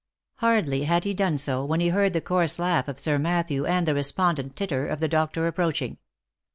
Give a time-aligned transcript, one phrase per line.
[0.37, 3.85] Hardly had he done so, when he heard the coarse laugh of Sir Matthew and
[3.85, 5.99] the respondent titter of the doctor approaching.